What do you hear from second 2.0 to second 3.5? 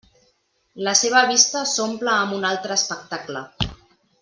amb un altre espectacle.